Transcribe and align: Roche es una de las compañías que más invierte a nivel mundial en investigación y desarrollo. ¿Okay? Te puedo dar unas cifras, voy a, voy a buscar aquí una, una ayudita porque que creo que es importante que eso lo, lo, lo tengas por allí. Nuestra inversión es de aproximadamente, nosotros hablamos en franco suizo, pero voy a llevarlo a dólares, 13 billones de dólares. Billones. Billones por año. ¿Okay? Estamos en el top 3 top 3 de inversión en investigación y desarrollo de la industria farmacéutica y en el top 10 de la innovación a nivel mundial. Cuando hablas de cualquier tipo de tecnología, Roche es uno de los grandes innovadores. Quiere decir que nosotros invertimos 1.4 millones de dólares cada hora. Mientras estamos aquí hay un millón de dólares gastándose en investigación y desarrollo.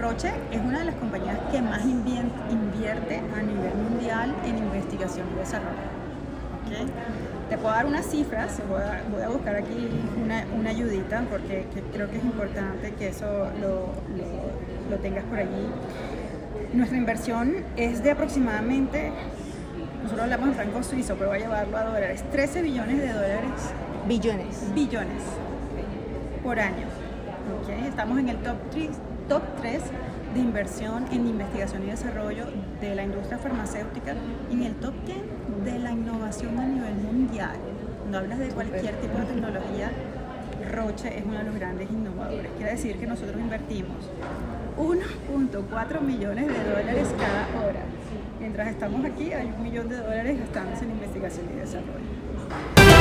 Roche 0.00 0.30
es 0.52 0.60
una 0.60 0.80
de 0.80 0.84
las 0.86 0.94
compañías 0.96 1.38
que 1.50 1.62
más 1.62 1.82
invierte 1.84 3.22
a 3.34 3.42
nivel 3.42 3.74
mundial 3.74 4.34
en 4.44 4.58
investigación 4.58 5.26
y 5.34 5.38
desarrollo. 5.38 5.96
¿Okay? 6.66 6.86
Te 7.48 7.56
puedo 7.56 7.74
dar 7.74 7.86
unas 7.86 8.06
cifras, 8.06 8.60
voy 8.68 8.80
a, 8.80 9.02
voy 9.10 9.22
a 9.22 9.28
buscar 9.28 9.56
aquí 9.56 9.88
una, 10.22 10.44
una 10.58 10.70
ayudita 10.70 11.22
porque 11.30 11.66
que 11.72 11.80
creo 11.92 12.10
que 12.10 12.18
es 12.18 12.24
importante 12.24 12.92
que 12.94 13.08
eso 13.08 13.26
lo, 13.60 13.92
lo, 14.16 14.90
lo 14.90 14.96
tengas 15.00 15.24
por 15.24 15.38
allí. 15.38 15.68
Nuestra 16.72 16.98
inversión 16.98 17.64
es 17.76 18.02
de 18.02 18.10
aproximadamente, 18.10 19.12
nosotros 20.02 20.24
hablamos 20.24 20.48
en 20.48 20.54
franco 20.54 20.82
suizo, 20.82 21.14
pero 21.16 21.30
voy 21.30 21.38
a 21.38 21.42
llevarlo 21.42 21.76
a 21.76 21.84
dólares, 21.84 22.24
13 22.32 22.62
billones 22.62 22.98
de 22.98 23.12
dólares. 23.12 23.72
Billones. 24.06 24.74
Billones 24.74 25.22
por 26.42 26.60
año. 26.60 26.86
¿Okay? 27.62 27.86
Estamos 27.86 28.18
en 28.18 28.28
el 28.28 28.36
top 28.38 28.56
3 28.70 28.90
top 29.28 29.42
3 29.60 29.82
de 30.34 30.40
inversión 30.40 31.06
en 31.10 31.26
investigación 31.26 31.82
y 31.84 31.86
desarrollo 31.86 32.44
de 32.80 32.94
la 32.94 33.04
industria 33.04 33.38
farmacéutica 33.38 34.14
y 34.50 34.54
en 34.54 34.62
el 34.62 34.74
top 34.76 34.94
10 35.04 35.18
de 35.64 35.78
la 35.78 35.92
innovación 35.92 36.58
a 36.58 36.66
nivel 36.66 36.94
mundial. 36.94 37.56
Cuando 37.98 38.18
hablas 38.18 38.38
de 38.38 38.48
cualquier 38.48 38.94
tipo 39.00 39.18
de 39.18 39.24
tecnología, 39.24 39.90
Roche 40.72 41.18
es 41.18 41.24
uno 41.24 41.38
de 41.38 41.44
los 41.44 41.54
grandes 41.54 41.90
innovadores. 41.90 42.50
Quiere 42.56 42.72
decir 42.72 42.98
que 42.98 43.06
nosotros 43.06 43.36
invertimos 43.40 43.96
1.4 44.76 46.00
millones 46.00 46.46
de 46.48 46.70
dólares 46.70 47.08
cada 47.18 47.64
hora. 47.64 47.80
Mientras 48.38 48.68
estamos 48.68 49.04
aquí 49.04 49.32
hay 49.32 49.52
un 49.56 49.62
millón 49.62 49.88
de 49.88 49.96
dólares 49.96 50.38
gastándose 50.38 50.84
en 50.84 50.90
investigación 50.92 51.46
y 51.54 51.60
desarrollo. 51.60 52.95